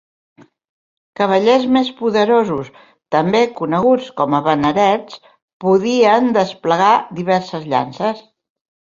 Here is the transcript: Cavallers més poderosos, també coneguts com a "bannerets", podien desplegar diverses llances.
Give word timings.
Cavallers 1.19 1.65
més 1.73 1.89
poderosos, 1.97 2.71
també 3.15 3.41
coneguts 3.59 4.07
com 4.21 4.35
a 4.37 4.39
"bannerets", 4.47 5.19
podien 5.65 6.31
desplegar 6.39 6.95
diverses 7.21 7.69
llances. 7.75 8.25